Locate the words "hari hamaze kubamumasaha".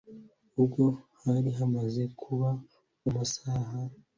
1.21-3.77